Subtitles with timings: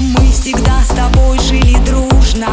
[0.00, 2.48] Мы всегда с тобой жили дружно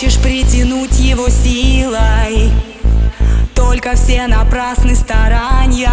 [0.00, 2.50] хочешь притянуть его силой.
[3.54, 5.90] Только все напрасны старания.